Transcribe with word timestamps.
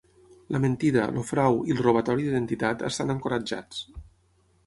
La 0.53 0.59
mentida, 0.61 1.03
el 1.17 1.25
frau 1.31 1.59
i 1.71 1.75
el 1.75 1.83
robatori 1.83 2.25
d'identitat 2.27 2.83
estan 2.89 3.15
encoratjats. 3.17 3.85